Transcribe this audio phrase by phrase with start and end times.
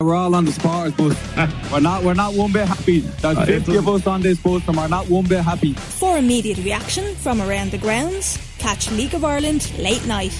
[0.00, 1.36] We're all on the supporters bus.
[1.72, 2.02] we're not.
[2.02, 3.00] We're not one bit happy.
[3.00, 5.74] There's uh, 50 of us on this bus, and we're not one bit happy.
[5.74, 10.32] For immediate reaction from around the grounds, catch League of Ireland late night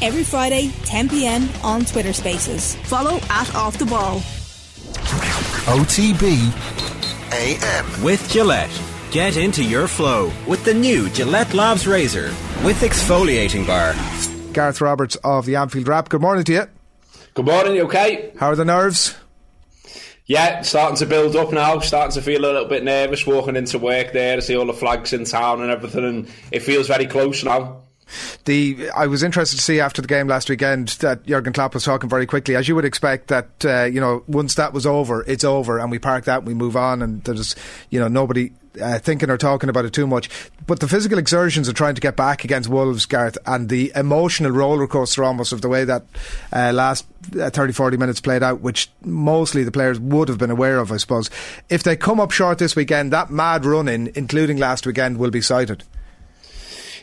[0.00, 1.46] every Friday, 10 p.m.
[1.62, 2.74] on Twitter Spaces.
[2.84, 4.20] Follow at Off the Ball.
[5.68, 6.50] OTB
[7.34, 8.82] AM with Gillette.
[9.10, 12.28] Get into your flow with the new Gillette Labs Razor
[12.64, 13.94] with exfoliating bar.
[14.54, 16.08] Gareth Roberts of the Anfield Wrap.
[16.08, 16.81] Good morning to you.
[17.34, 18.30] Good morning, you okay?
[18.36, 19.16] How are the nerves?
[20.26, 21.78] Yeah, starting to build up now.
[21.78, 24.74] Starting to feel a little bit nervous walking into work there to see all the
[24.74, 27.78] flags in town and everything, and it feels very close now.
[28.44, 31.84] The I was interested to see after the game last weekend that Jurgen Klopp was
[31.84, 33.28] talking very quickly, as you would expect.
[33.28, 36.46] That uh, you know, once that was over, it's over, and we park that, and
[36.46, 37.56] we move on, and there's
[37.88, 40.28] you know nobody uh, thinking or talking about it too much.
[40.66, 44.50] But the physical exertions of trying to get back against Wolves, Gareth, and the emotional
[44.50, 46.04] roller coaster almost of the way that
[46.52, 47.06] uh, last
[47.38, 50.92] uh, 30, 40 minutes played out, which mostly the players would have been aware of,
[50.92, 51.30] I suppose.
[51.68, 55.30] If they come up short this weekend, that mad run in, including last weekend, will
[55.30, 55.84] be cited.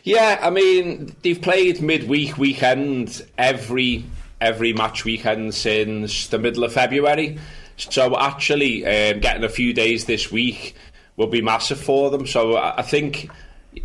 [0.02, 4.04] Yeah, I mean they've played midweek weekend every
[4.40, 7.38] every match weekend since the middle of February.
[7.76, 10.74] So actually, um, getting a few days this week
[11.20, 12.26] will be massive for them.
[12.26, 13.30] So I think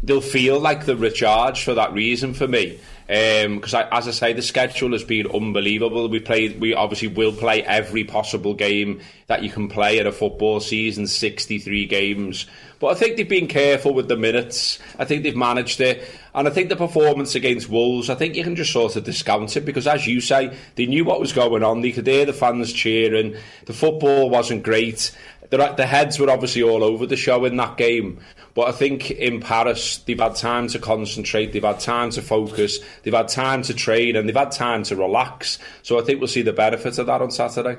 [0.02, 2.80] they'll feel like the recharge for that reason for me.
[3.08, 6.09] Because um, as I say, the schedule has been unbelievable.
[6.09, 10.11] We played, we obviously will play every possible game that you can play in a
[10.11, 12.47] football season, sixty-three games.
[12.80, 14.80] But I think they've been careful with the minutes.
[14.97, 18.44] I think they've managed it, and I think the performance against Wolves, I think you
[18.44, 21.63] can just sort of discount it because, as you say, they knew what was going
[21.63, 21.81] on.
[21.81, 23.36] They could hear the fans cheering.
[23.66, 25.16] The football wasn't great.
[25.55, 28.19] The, the heads were obviously all over the show in that game.
[28.55, 32.79] But I think in Paris, they've had time to concentrate, they've had time to focus,
[33.03, 35.59] they've had time to train, and they've had time to relax.
[35.81, 37.77] So I think we'll see the benefits of that on Saturday.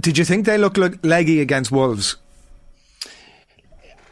[0.00, 2.16] Did you think they looked leggy against Wolves?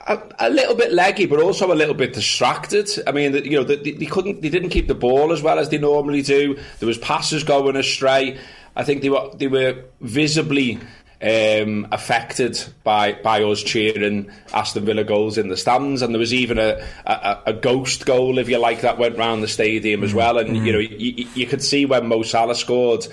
[0.07, 2.89] A, a, little bit leggy, but also a little bit distracted.
[3.07, 5.69] I mean, you know, they, they, couldn't, they didn't keep the ball as well as
[5.69, 6.59] they normally do.
[6.79, 8.39] There was passes going astray.
[8.75, 10.79] I think they were they were visibly
[11.23, 16.35] um, affected by by us cheering Aston Villa goals in the stands, and there was
[16.35, 20.11] even a, a, a ghost goal, if you like, that went round the stadium as
[20.11, 20.19] mm-hmm.
[20.19, 20.39] well.
[20.39, 20.67] And mm-hmm.
[20.67, 23.07] you know, you, you could see when Mo Salah scored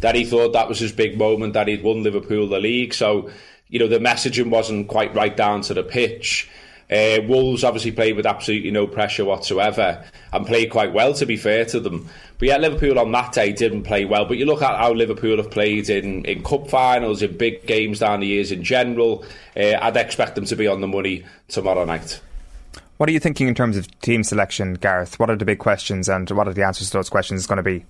[0.00, 2.94] that he thought that was his big moment that he'd won Liverpool the league.
[2.94, 3.30] So
[3.68, 6.48] you know, the messaging wasn't quite right down to the pitch.
[6.90, 11.36] Uh, Wolves obviously played with absolutely no pressure whatsoever and played quite well, to be
[11.36, 12.08] fair to them.
[12.38, 14.24] But yet, Liverpool on that day didn't play well.
[14.24, 18.00] But you look at how Liverpool have played in, in cup finals, in big games
[18.00, 19.24] down the years in general.
[19.56, 22.20] Uh, I'd expect them to be on the money tomorrow night.
[22.98, 25.18] What are you thinking in terms of team selection, Gareth?
[25.18, 27.62] What are the big questions and what are the answers to those questions going to
[27.62, 27.84] be?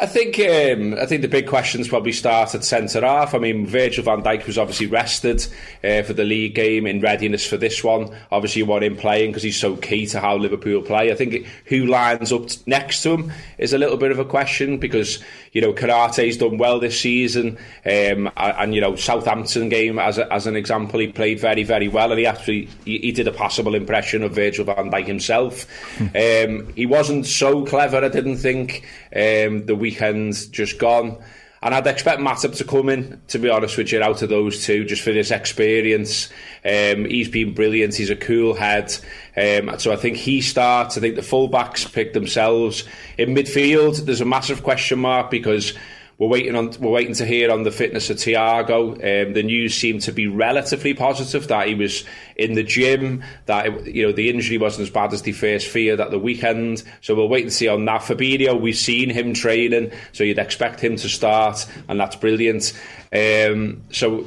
[0.00, 3.34] I think um, I think the big questions probably start at centre half.
[3.34, 5.46] I mean, Virgil van Dijk was obviously rested
[5.84, 8.08] uh, for the league game in readiness for this one.
[8.32, 11.12] Obviously, you want him playing because he's so key to how Liverpool play.
[11.12, 14.78] I think who lines up next to him is a little bit of a question
[14.78, 15.22] because
[15.52, 20.32] you know Konaté's done well this season, um, and you know Southampton game as a,
[20.32, 23.32] as an example, he played very very well, and he actually he, he did a
[23.32, 25.66] passable impression of Virgil van Dijk himself.
[25.98, 26.04] Hmm.
[26.16, 28.82] Um, he wasn't so clever, I didn't think.
[29.14, 31.22] Um, the weekend's just gone.
[31.62, 34.64] And I'd expect Matip to come in, to be honest with you, out of those
[34.64, 36.30] two, just for this experience.
[36.64, 37.94] Um, he's been brilliant.
[37.94, 38.96] He's a cool head.
[39.36, 40.96] Um, so I think he starts.
[40.96, 42.84] I think the fullbacks pick themselves.
[43.18, 45.74] In midfield, there's a massive question mark because
[46.20, 48.92] we're waiting on we're waiting to hear on the fitness of Thiago.
[48.92, 52.04] Um, the news seemed to be relatively positive that he was
[52.36, 53.24] in the gym.
[53.46, 56.18] That it, you know the injury wasn't as bad as they first feared at the
[56.18, 56.82] weekend.
[57.00, 58.02] So we'll wait and see on that.
[58.02, 62.74] Fabinho, we've seen him training, so you'd expect him to start, and that's brilliant.
[63.14, 64.26] Um, so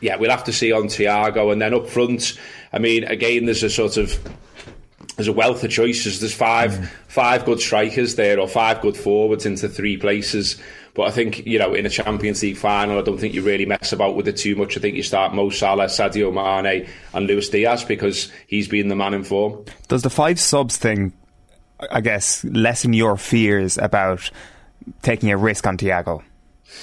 [0.00, 2.38] yeah, we'll have to see on Thiago, and then up front.
[2.72, 4.16] I mean, again, there's a sort of
[5.16, 6.20] there's a wealth of choices.
[6.20, 6.86] There's five mm.
[7.08, 10.60] five good strikers there, or five good forwards into three places.
[10.94, 13.64] But I think, you know, in a Champions League final, I don't think you really
[13.64, 14.76] mess about with it too much.
[14.76, 18.96] I think you start Mo Salah, Sadio Mane, and Luis Diaz because he's been the
[18.96, 19.64] man in form.
[19.88, 21.14] Does the five subs thing,
[21.90, 24.30] I guess, lessen your fears about
[25.00, 26.22] taking a risk on Thiago?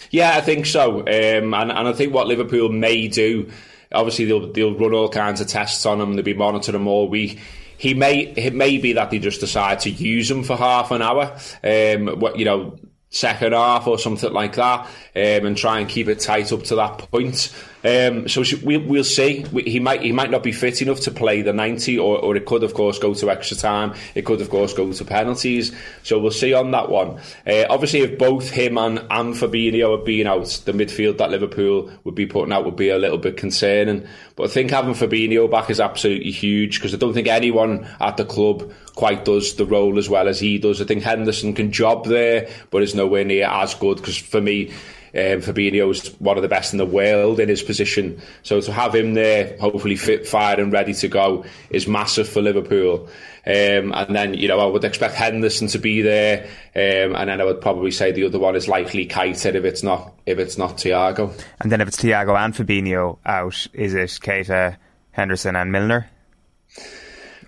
[0.10, 1.02] Yeah, I think so.
[1.02, 3.52] Um, and, and I think what Liverpool may do,
[3.92, 7.08] obviously, they'll, they'll run all kinds of tests on him, they'll be monitoring him all
[7.08, 7.40] week
[7.78, 11.02] he may it may be that they just decide to use him for half an
[11.02, 11.38] hour.
[11.64, 12.78] Um, what you know,
[13.10, 16.76] second half or something like that, um, and try and keep it tight up to
[16.76, 17.54] that point.
[17.84, 19.44] Um, so we, will see.
[19.66, 22.46] He might he might not be fit enough to play the 90, or, or it
[22.46, 23.94] could, of course, go to extra time.
[24.16, 25.74] It could, of course, go to penalties.
[26.04, 27.20] So we'll see on that one.
[27.48, 31.90] Uh, obviously, if both him and, and Fabinho had been out, the midfield that Liverpool
[32.04, 34.06] would be putting out would be a little bit concerning.
[34.36, 38.18] But I think having Fabinho back is absolutely huge because I don't think anyone at
[38.18, 40.82] the club quite does the role as well as he does.
[40.82, 44.74] I think Henderson can job there, but is nowhere near as good because for me,
[45.14, 48.22] um, Fabinho's one of the best in the world in his position.
[48.44, 52.42] So to have him there, hopefully fit, fired and ready to go, is massive for
[52.42, 53.10] Liverpool.
[53.46, 56.44] Um, and then, you know, I would expect Henderson to be there.
[56.76, 59.82] Um, and then I would probably say the other one is likely Keita if it's
[59.82, 61.34] not if it's not Thiago.
[61.60, 64.78] And then if it's Thiago and Fabinho out, is it Keita,
[65.12, 66.10] Henderson and Milner?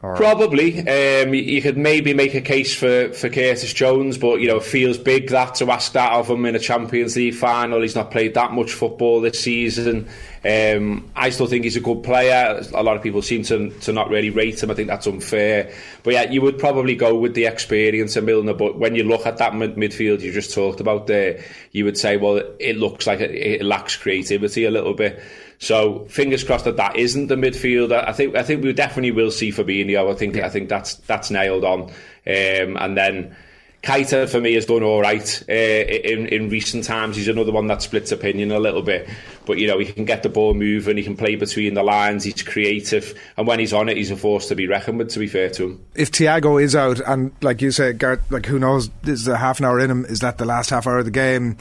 [0.03, 0.15] Or...
[0.15, 0.79] Probably.
[0.79, 4.63] Um, you could maybe make a case for, for Curtis Jones, but you know, it
[4.63, 7.81] feels big that to ask that of him in a Champions League final.
[7.81, 10.09] He's not played that much football this season.
[10.43, 12.63] Um, I still think he's a good player.
[12.73, 14.71] A lot of people seem to to not really rate him.
[14.71, 15.71] I think that's unfair.
[16.01, 18.55] But yeah, you would probably go with the experience of Milner.
[18.55, 21.43] But when you look at that mid- midfield you just talked about there,
[21.73, 25.21] you would say, well, it looks like it, it lacks creativity a little bit.
[25.61, 28.03] So fingers crossed that that isn't the midfielder.
[28.07, 30.11] I think I think we definitely will see Fabinho.
[30.11, 30.47] I think yeah.
[30.47, 31.81] I think that's that's nailed on.
[31.83, 31.91] Um,
[32.25, 33.35] and then
[33.83, 37.15] Keita for me has done all right uh, in in recent times.
[37.15, 39.07] He's another one that splits opinion a little bit,
[39.45, 42.23] but you know he can get the ball moving, he can play between the lines,
[42.23, 45.09] he's creative, and when he's on it, he's a force to be reckoned with.
[45.11, 48.47] To be fair to him, if Thiago is out, and like you said, Gareth, like
[48.47, 50.05] who knows, is a half an hour in him?
[50.05, 51.57] Is that the last half hour of the game?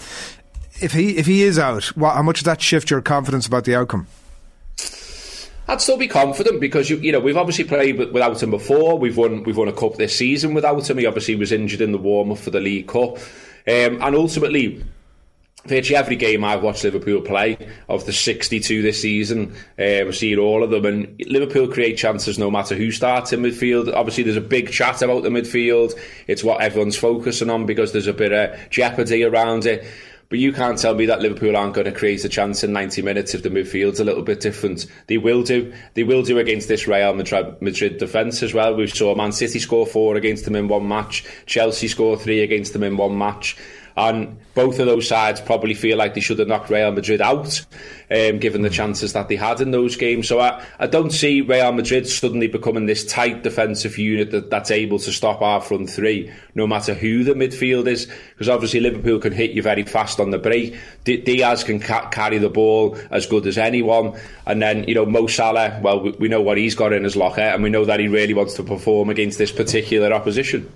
[0.80, 3.64] If he if he is out, what, how much does that shift your confidence about
[3.64, 4.06] the outcome?
[5.70, 8.98] I'd still be confident because you you know we've obviously played without him before.
[8.98, 10.98] We've won we've won a cup this season without him.
[10.98, 13.18] He obviously was injured in the warm up for the League Cup,
[13.68, 14.84] um, and ultimately.
[15.66, 20.38] Virtually every game I've watched Liverpool play of the 62 this season, um, I've seen
[20.38, 23.94] all of them, and Liverpool create chances no matter who starts in midfield.
[23.94, 25.92] Obviously, there's a big chat about the midfield.
[26.26, 29.86] It's what everyone's focusing on because there's a bit of jeopardy around it.
[30.30, 33.02] But you can't tell me that Liverpool aren't going to create a chance in 90
[33.02, 34.86] minutes if the midfield's a little bit different.
[35.08, 35.72] They will do.
[35.94, 38.76] They will do against this Real Madrid, defence as well.
[38.76, 41.24] We saw Man City score four against them in one match.
[41.46, 43.56] Chelsea score three against them in one match.
[43.96, 47.64] And both of those sides probably feel like they should have knocked Real Madrid out,
[48.10, 50.28] um, given the chances that they had in those games.
[50.28, 54.70] So I, I don't see Real Madrid suddenly becoming this tight defensive unit that, that's
[54.70, 58.10] able to stop our front three, no matter who the midfield is.
[58.32, 60.78] Because obviously Liverpool can hit you very fast on the break.
[61.04, 64.18] D- Diaz can ca- carry the ball as good as anyone.
[64.46, 67.16] And then, you know, Mo Salah, well, we, we know what he's got in his
[67.16, 70.70] locker, and we know that he really wants to perform against this particular opposition.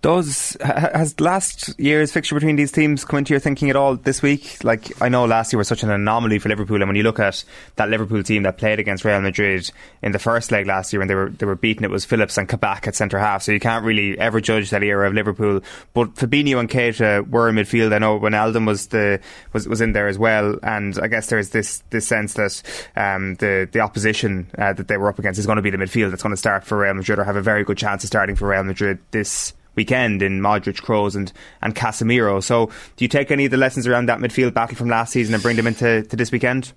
[0.00, 4.22] Does has last year's fixture between these teams come into your thinking at all this
[4.22, 4.62] week?
[4.62, 7.18] Like I know last year was such an anomaly for Liverpool, and when you look
[7.18, 7.42] at
[7.74, 9.68] that Liverpool team that played against Real Madrid
[10.00, 12.38] in the first leg last year, when they were they were beaten, it was Phillips
[12.38, 13.42] and Kabak at centre half.
[13.42, 15.62] So you can't really ever judge that era of Liverpool.
[15.94, 17.92] But Fabinho and Keita were in midfield.
[17.92, 19.18] I know Wijnaldum was the
[19.52, 22.62] was was in there as well, and I guess there's this this sense that
[22.94, 25.76] um, the the opposition uh, that they were up against is going to be the
[25.76, 28.06] midfield that's going to start for Real Madrid or have a very good chance of
[28.06, 31.32] starting for Real Madrid this weekend in Modric, Kroos, and
[31.62, 32.42] and Casemiro.
[32.42, 32.66] So,
[32.96, 35.42] do you take any of the lessons around that midfield battle from last season and
[35.42, 36.72] bring them into to this weekend?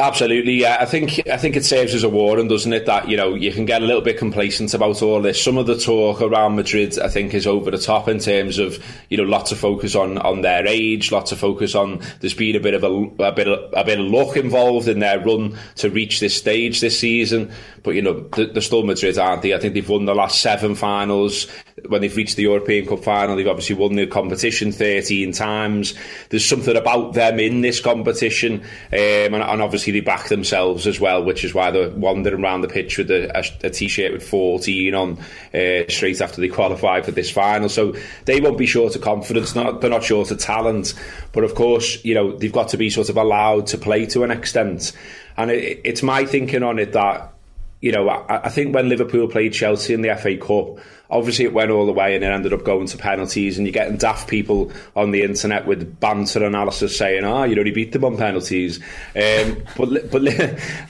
[0.00, 0.76] Absolutely, yeah.
[0.80, 2.86] I think I think it serves as a warning, doesn't it?
[2.86, 5.42] That you know you can get a little bit complacent about all this.
[5.42, 8.80] Some of the talk around Madrid, I think, is over the top in terms of
[9.08, 12.54] you know lots of focus on, on their age, lots of focus on there's been
[12.54, 12.92] a bit of a,
[13.24, 16.80] a bit of, a bit of luck involved in their run to reach this stage
[16.80, 17.50] this season.
[17.82, 19.52] But you know they're still Madrid, aren't they?
[19.52, 21.48] I think they've won the last seven finals.
[21.86, 25.94] When they've reached the European Cup final, they've obviously won the competition 13 times.
[26.30, 31.00] There's something about them in this competition, um, and, and obviously they back themselves as
[31.00, 34.28] well, which is why they're wandering around the pitch with a, a, a t-shirt with
[34.28, 35.18] 14 on
[35.54, 37.68] uh, straight after they qualify for this final.
[37.68, 37.94] So
[38.24, 39.54] they won't be short of confidence.
[39.54, 40.94] Not they're not short of talent,
[41.32, 44.24] but of course, you know they've got to be sort of allowed to play to
[44.24, 44.92] an extent.
[45.36, 47.32] And it, it's my thinking on it that
[47.80, 50.78] you know I, I think when Liverpool played Chelsea in the FA Cup
[51.10, 53.56] Obviously, it went all the way and it ended up going to penalties.
[53.56, 57.58] And you're getting daft people on the internet with banter analysis saying, "Ah, oh, you
[57.58, 58.78] only beat them on penalties."
[59.16, 60.22] Um, but but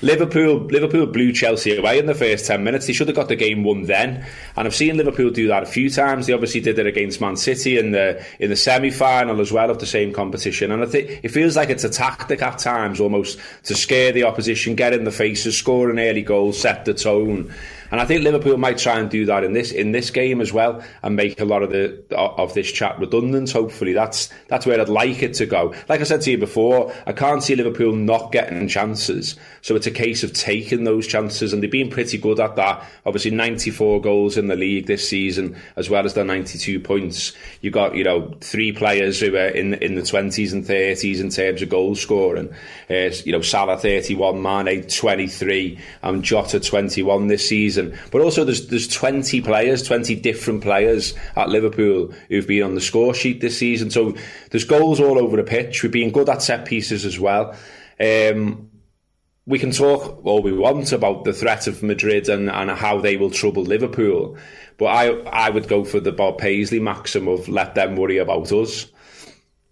[0.02, 2.88] Liverpool Liverpool blew Chelsea away in the first ten minutes.
[2.88, 4.26] They should have got the game won then.
[4.56, 6.26] And I've seen Liverpool do that a few times.
[6.26, 9.70] They obviously did it against Man City in the in the semi final as well
[9.70, 10.72] of the same competition.
[10.72, 14.24] And I think it feels like it's a tactic at times almost to scare the
[14.24, 17.54] opposition, get in the faces, score an early goal, set the tone.
[17.90, 20.52] And I think Liverpool might try and do that in this in this game as
[20.52, 23.50] well, and make a lot of the of this chat redundant.
[23.50, 25.74] Hopefully, that's that's where I'd like it to go.
[25.88, 29.86] Like I said to you before, I can't see Liverpool not getting chances, so it's
[29.86, 32.84] a case of taking those chances, and they've been pretty good at that.
[33.06, 37.32] Obviously, 94 goals in the league this season, as well as the 92 points.
[37.62, 41.30] You got you know three players who are in in the 20s and 30s in
[41.30, 42.52] terms of goal scoring.
[42.90, 47.77] Uh, you know, Salah 31, Mane 23, and Jota 21 this season.
[48.10, 52.80] But also, there's there's 20 players, 20 different players at Liverpool who've been on the
[52.80, 53.90] score sheet this season.
[53.90, 54.16] So
[54.50, 55.82] there's goals all over the pitch.
[55.82, 57.56] We've been good at set pieces as well.
[58.00, 58.70] Um,
[59.48, 63.16] we can talk all we want about the threat of Madrid and, and how they
[63.16, 64.36] will trouble Liverpool,
[64.76, 68.52] but I I would go for the Bob Paisley maxim of let them worry about
[68.52, 68.86] us.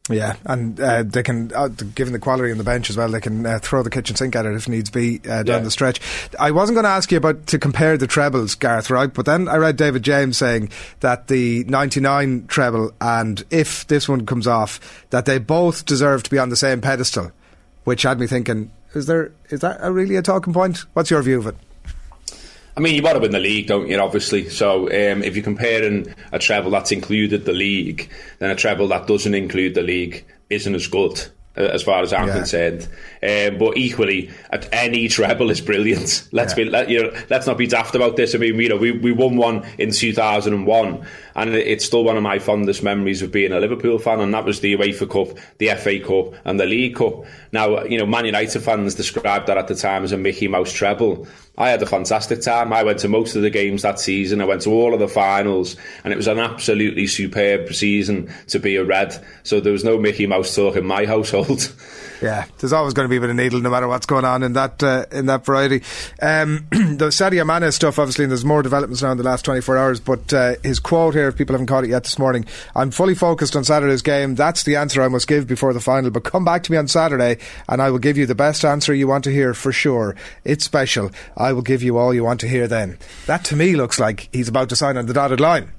[0.09, 3.21] Yeah, and uh, they can, uh, given the quality on the bench as well, they
[3.21, 5.59] can uh, throw the kitchen sink at it if needs be uh, down yeah.
[5.61, 6.01] the stretch.
[6.39, 9.13] I wasn't going to ask you about to compare the trebles, Gareth, right?
[9.13, 10.71] But then I read David James saying
[11.01, 16.31] that the 99 treble and if this one comes off, that they both deserve to
[16.31, 17.33] be on the same pedestal,
[17.83, 20.79] which had me thinking, is there is that a really a talking point?
[20.95, 21.57] What's your view of it?
[22.77, 23.99] I mean, you want to win the league, don't you?
[23.99, 24.51] Obviously.
[24.51, 29.07] So, um, if you're comparing a treble that's included the league, then a treble that
[29.07, 31.21] doesn't include the league isn't as good
[31.57, 32.35] uh, as far as I'm yeah.
[32.35, 32.89] concerned.
[33.23, 36.29] Um, but equally, at any treble is brilliant.
[36.33, 36.65] Let's yeah.
[36.65, 38.35] be, let, you know, let's not be daft about this.
[38.35, 42.23] I mean, you know, we, we won one in 2001, and it's still one of
[42.23, 45.69] my fondest memories of being a Liverpool fan, and that was the UEFA Cup, the
[45.77, 47.25] FA Cup, and the League Cup.
[47.53, 50.73] Now, you know, Man United fans described that at the time as a Mickey Mouse
[50.73, 51.27] treble.
[51.59, 52.73] I had a fantastic time.
[52.73, 54.41] I went to most of the games that season.
[54.41, 58.59] I went to all of the finals, and it was an absolutely superb season to
[58.59, 59.19] be a Red.
[59.43, 61.73] So there was no Mickey Mouse talk in my household.
[62.23, 64.43] Yeah, there's always going to be a bit of needle no matter what's going on
[64.43, 65.83] in that uh, in that variety.
[66.21, 69.77] Um, the Sadio Mane stuff, obviously, and there's more developments now in the last 24
[69.77, 70.01] hours.
[70.01, 73.15] But uh, his quote here, if people haven't caught it yet this morning, I'm fully
[73.15, 74.35] focused on Saturday's game.
[74.35, 76.11] That's the answer I must give before the final.
[76.11, 78.95] But come back to me on Saturday, and I will give you the best answer
[78.95, 80.17] you want to hear for sure.
[80.45, 81.11] It's special.
[81.37, 82.99] I will give you all you want to hear then.
[83.27, 85.73] That to me looks like he's about to sign on the dotted line.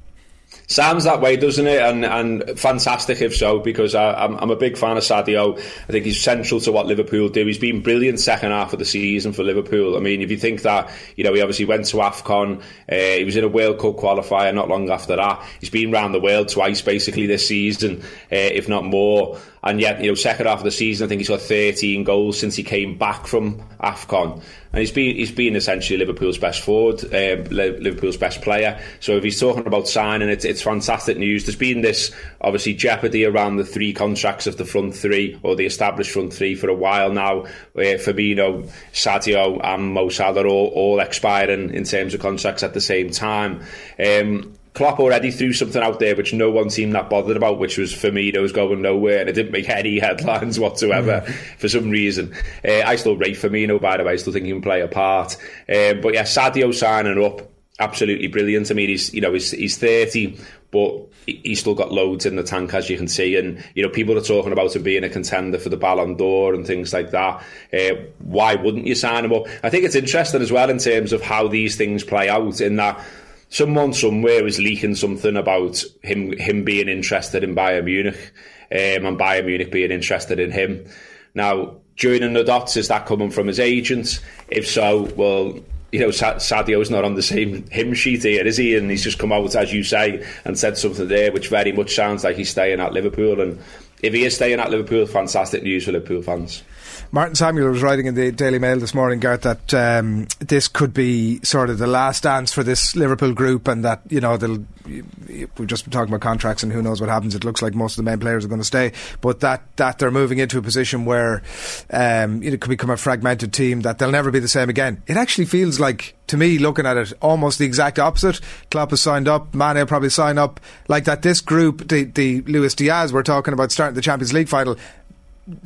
[0.69, 1.81] Sounds that way, doesn't it?
[1.81, 5.57] And and fantastic if so, because I, am I'm, I'm a big fan of Sadio.
[5.57, 7.45] I think he's central to what Liverpool do.
[7.45, 9.95] He's been brilliant second half of the season for Liverpool.
[9.95, 13.24] I mean, if you think that, you know, he obviously went to AFCON, uh, he
[13.24, 15.41] was in a World Cup qualifier not long after that.
[15.62, 19.39] He's been around the world twice basically this season, uh, if not more.
[19.67, 22.39] And yet, you know, second half of the season, I think he's got 13 goals
[22.39, 24.41] since he came back from AFCON.
[24.71, 28.79] And he's been he's been essentially Liverpool's best forward, uh, Liverpool's best player.
[29.01, 31.45] So if he's talking about signing, it's, it's fantastic news.
[31.45, 35.65] There's been this, obviously, jeopardy around the three contracts of the front three, or the
[35.65, 37.41] established front three for a while now.
[37.75, 42.74] Uh, Firmino, Sadio and Mo Salah are all, all expiring in terms of contracts at
[42.74, 43.62] the same time.
[44.00, 47.79] Um, Klopp already threw something out there which no one seemed that bothered about, which
[47.79, 51.34] was Firmino's going nowhere, and it didn't make any headlines whatsoever mm.
[51.57, 52.31] for some reason.
[52.63, 54.13] Uh, I still rate Firmino, by the way.
[54.13, 55.36] I still think he can play a part.
[55.67, 57.41] Um, but yeah, Sadio signing up,
[57.79, 58.69] absolutely brilliant.
[58.69, 60.38] I mean, he's you know he's, he's 30,
[60.69, 63.36] but he's still got loads in the tank, as you can see.
[63.36, 66.53] And you know, people are talking about him being a contender for the Ballon d'Or
[66.53, 67.43] and things like that.
[67.74, 69.48] Uh, why wouldn't you sign him up?
[69.63, 72.62] I think it's interesting as well in terms of how these things play out.
[72.62, 73.03] In that
[73.50, 78.34] someone somewhere is leaking something about him him being interested in Bayern Munich
[78.72, 80.86] um, and Bayern Munich being interested in him.
[81.34, 84.20] Now, joining the dots, is that coming from his agent?
[84.50, 85.60] If so, well,
[85.92, 88.75] you know, Sadio's not on the same hymn sheet here, is he?
[88.75, 91.96] And he's just come out, as you say, and said something there which very much
[91.96, 93.39] sounds like he's staying at Liverpool.
[93.39, 93.60] And
[94.01, 96.63] if he is staying at Liverpool, fantastic news for Liverpool fans.
[97.12, 100.94] Martin Samuel was writing in the Daily Mail this morning, Gareth, that um, this could
[100.94, 104.66] be sort of the last dance for this Liverpool group, and that you know they'll.
[104.86, 107.36] We've just been talking about contracts, and who knows what happens.
[107.36, 110.00] It looks like most of the main players are going to stay, but that that
[110.00, 111.44] they're moving into a position where
[111.92, 115.04] um, it could become a fragmented team that they'll never be the same again.
[115.08, 118.42] It actually feels like to me, looking at it, almost the exact opposite.
[118.70, 119.56] Klopp has signed up.
[119.56, 120.60] Mane will probably sign up.
[120.88, 124.50] Like that, this group, the, the Luis Diaz, we're talking about starting the Champions League
[124.50, 124.77] final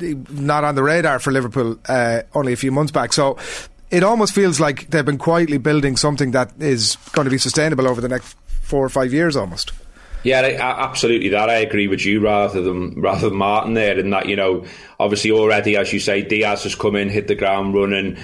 [0.00, 3.12] not on the radar for Liverpool uh, only a few months back.
[3.12, 3.36] So
[3.90, 7.86] it almost feels like they've been quietly building something that is going to be sustainable
[7.88, 9.72] over the next four or five years almost.
[10.24, 11.30] Yeah, absolutely.
[11.30, 13.98] That I agree with you rather than rather than Martin there.
[13.98, 14.64] In that you know,
[15.00, 18.16] obviously already as you say, Diaz has come in, hit the ground running.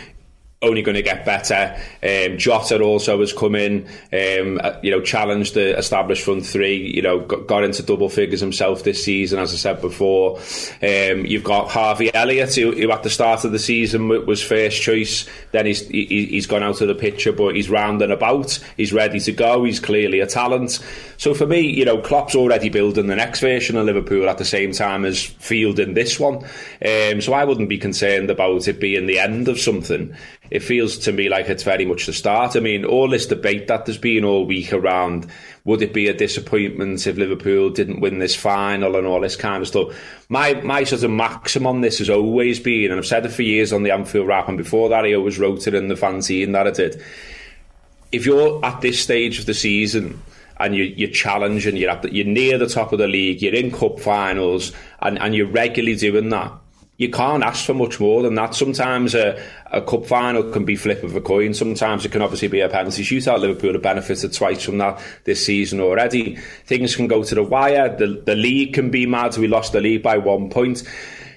[0.60, 1.76] Only going to get better.
[2.02, 6.94] Um, Jota also has come in, um, uh, you know, challenged the established front three.
[6.94, 10.38] You know, got, got, into double figures himself this season, as I said before.
[10.82, 14.82] Um, you've got Harvey Elliott, who, who, at the start of the season was first
[14.82, 15.28] choice.
[15.52, 18.58] Then he's he, he's gone out of the picture, but he's rounding about.
[18.76, 19.62] He's ready to go.
[19.62, 20.84] He's clearly a talent.
[21.18, 24.44] So for me, you know, Klopp's already building the next version of Liverpool at the
[24.44, 26.44] same time as fielding this one.
[26.84, 30.16] Um, so I wouldn't be concerned about it being the end of something
[30.50, 32.56] it feels to me like it's very much the start.
[32.56, 35.26] I mean, all this debate that there's been all week around
[35.64, 39.60] would it be a disappointment if Liverpool didn't win this final and all this kind
[39.60, 39.88] of stuff.
[40.28, 43.42] My my sort of maxim on this has always been, and I've said it for
[43.42, 46.52] years on the Anfield Wrap, and before that I always wrote it in the fanzine
[46.52, 47.02] that I did.
[48.10, 50.22] If you're at this stage of the season
[50.58, 53.54] and you, you're challenging, you're, at the, you're near the top of the league, you're
[53.54, 56.52] in cup finals, and, and you're regularly doing that,
[56.98, 58.56] you can't ask for much more than that.
[58.56, 59.40] Sometimes a,
[59.70, 61.54] a cup final can be flip of a coin.
[61.54, 63.38] Sometimes it can obviously be a penalty shootout.
[63.38, 66.34] Liverpool have benefited twice from that this season already.
[66.66, 67.96] Things can go to the wire.
[67.96, 69.36] The, the league can be mad.
[69.38, 70.82] We lost the league by one point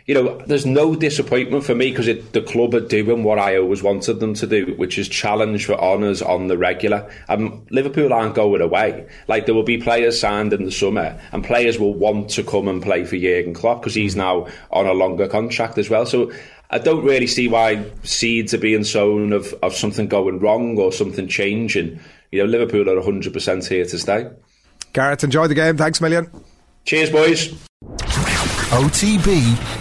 [0.06, 3.84] you know, there's no disappointment for me because the club are doing what I always
[3.84, 7.10] wanted them to do, which is challenge for honours on the regular.
[7.30, 9.08] Um, Liverpool aren't going away.
[9.28, 12.68] Like there will be players signed in the summer, and players will want to come
[12.68, 16.06] and play for Jurgen Klopp because he's now on a longer contract as well.
[16.06, 16.32] So
[16.72, 20.92] I don't really see why seeds are being sown of, of something going wrong or
[20.92, 22.00] something changing.
[22.32, 24.30] You know, Liverpool are 100% here to stay.
[24.94, 25.78] Gareth, enjoy the game.
[25.78, 26.32] Thanks a million.
[26.86, 27.54] Cheers, boys.
[28.72, 29.81] OTB